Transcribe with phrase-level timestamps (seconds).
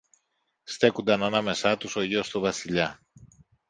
[0.63, 2.99] στέκουνταν ανάμεσα τους ο γιος του Βασιλιά.